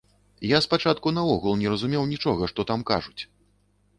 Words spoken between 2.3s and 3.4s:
што там кажуць!